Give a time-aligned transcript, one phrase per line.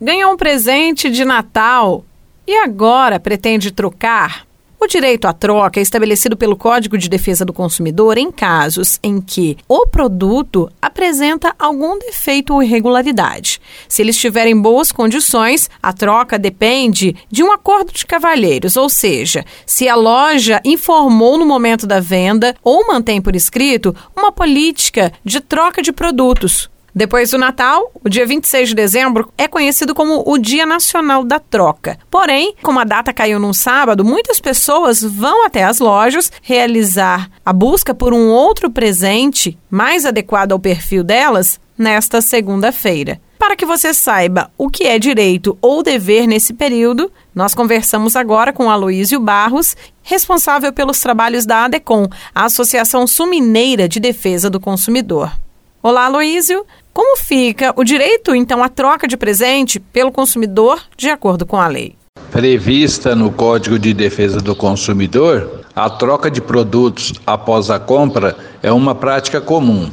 [0.00, 2.04] ganhou um presente de Natal
[2.46, 4.48] e agora pretende trocar?
[4.82, 9.20] O direito à troca é estabelecido pelo Código de Defesa do Consumidor em casos em
[9.20, 13.60] que o produto apresenta algum defeito ou irregularidade.
[13.86, 18.88] Se ele estiver em boas condições, a troca depende de um acordo de cavalheiros, ou
[18.88, 25.12] seja, se a loja informou no momento da venda ou mantém por escrito uma política
[25.22, 26.70] de troca de produtos.
[26.94, 31.38] Depois do Natal, o dia 26 de dezembro é conhecido como o Dia Nacional da
[31.38, 31.98] Troca.
[32.10, 37.52] Porém, como a data caiu num sábado, muitas pessoas vão até as lojas realizar a
[37.52, 43.20] busca por um outro presente mais adequado ao perfil delas nesta segunda-feira.
[43.38, 48.52] Para que você saiba o que é direito ou dever nesse período, nós conversamos agora
[48.52, 55.32] com Aloísio Barros, responsável pelos trabalhos da ADECOM, a Associação Sumineira de Defesa do Consumidor.
[55.82, 56.66] Olá, Aloísio.
[56.92, 61.66] Como fica o direito, então, à troca de presente pelo consumidor de acordo com a
[61.68, 61.94] lei?
[62.30, 68.70] Prevista no Código de Defesa do Consumidor, a troca de produtos após a compra é
[68.70, 69.90] uma prática comum.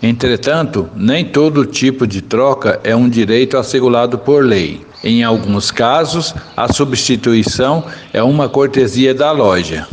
[0.00, 4.86] Entretanto, nem todo tipo de troca é um direito assegurado por lei.
[5.02, 9.88] Em alguns casos, a substituição é uma cortesia da loja.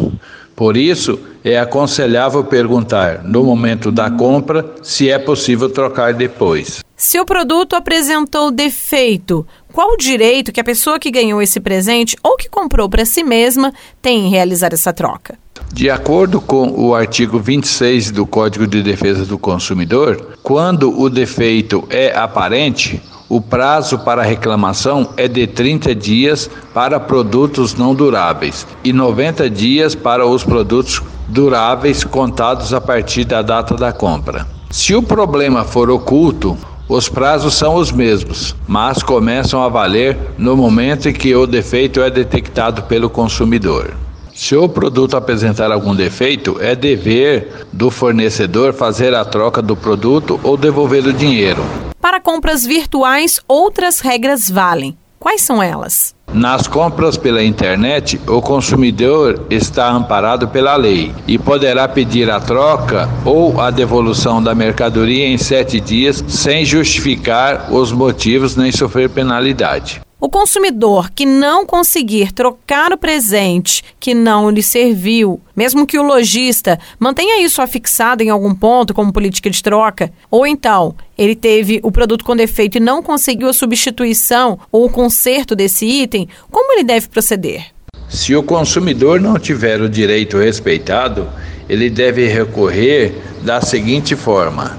[0.55, 6.79] Por isso, é aconselhável perguntar, no momento da compra, se é possível trocar depois.
[6.95, 12.15] Se o produto apresentou defeito, qual o direito que a pessoa que ganhou esse presente
[12.23, 15.37] ou que comprou para si mesma tem em realizar essa troca?
[15.73, 21.85] De acordo com o artigo 26 do Código de Defesa do Consumidor, quando o defeito
[21.89, 28.93] é aparente, o prazo para reclamação é de 30 dias para produtos não duráveis e
[28.93, 34.45] 90 dias para os produtos duráveis contados a partir da data da compra.
[34.69, 36.55] Se o problema for oculto,
[36.87, 42.01] os prazos são os mesmos, mas começam a valer no momento em que o defeito
[42.01, 43.91] é detectado pelo consumidor.
[44.35, 50.39] Se o produto apresentar algum defeito, é dever do fornecedor fazer a troca do produto
[50.43, 51.63] ou devolver o dinheiro.
[52.05, 54.95] Para compras virtuais, outras regras valem.
[55.19, 56.13] Quais são elas?
[56.31, 63.09] Nas compras pela internet, o consumidor está amparado pela lei e poderá pedir a troca
[63.25, 70.04] ou a devolução da mercadoria em sete dias sem justificar os motivos nem sofrer penalidade.
[70.35, 76.77] Consumidor que não conseguir trocar o presente que não lhe serviu, mesmo que o lojista
[76.99, 81.89] mantenha isso afixado em algum ponto como política de troca, ou então ele teve o
[81.89, 86.83] produto com defeito e não conseguiu a substituição ou o conserto desse item, como ele
[86.83, 87.67] deve proceder?
[88.09, 91.29] Se o consumidor não tiver o direito respeitado,
[91.69, 94.77] ele deve recorrer da seguinte forma: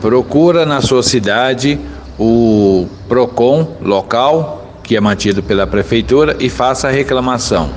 [0.00, 1.76] procura na sua cidade
[2.16, 7.70] o PROCON local, que é mantido pela prefeitura, e faça a reclamação.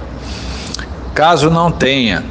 [1.15, 2.23] Caso não tenha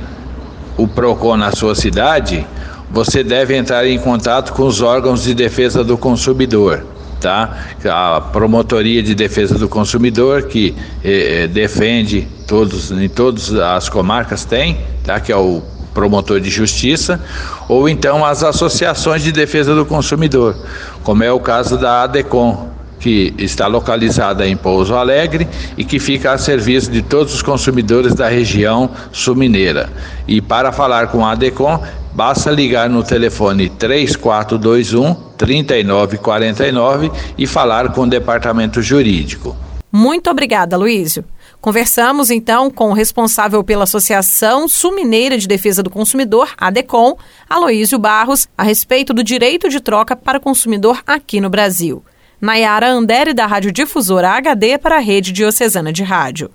[0.76, 2.46] o PROCON na sua cidade,
[2.88, 6.86] você deve entrar em contato com os órgãos de defesa do consumidor,
[7.20, 7.58] tá?
[7.84, 10.74] A Promotoria de Defesa do Consumidor, que
[11.04, 15.18] eh, eh defende todos, em todas as comarcas tem, tá?
[15.18, 15.60] Que é o
[15.92, 17.20] promotor de justiça,
[17.68, 20.54] ou então as associações de defesa do consumidor,
[21.02, 26.32] como é o caso da ADECOM, que está localizada em Pouso Alegre e que fica
[26.32, 29.90] a serviço de todos os consumidores da região sul-mineira.
[30.26, 31.82] E para falar com a ADECOM,
[32.12, 39.56] basta ligar no telefone 3421 3949 e falar com o departamento jurídico.
[39.90, 41.24] Muito obrigada, Luísio.
[41.60, 47.16] Conversamos então com o responsável pela Associação Sul-Mineira de Defesa do Consumidor, ADECOM,
[47.48, 52.02] Aloísio Barros, a respeito do direito de troca para o consumidor aqui no Brasil.
[52.40, 56.46] Nayara Andere, da Rádio Difusora HD, para a Rede Diocesana de Rádio.